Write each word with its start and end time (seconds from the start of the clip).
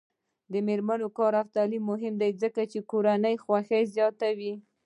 د 0.51 0.53
میرمنو 0.67 1.07
کار 1.17 1.33
او 1.41 1.47
تعلیم 1.55 1.83
مهم 1.91 2.13
دی 2.21 2.31
ځکه 2.41 2.61
چې 2.71 2.79
کورنۍ 2.91 3.35
خوښۍ 3.43 3.83
زیاتوي. 3.95 4.53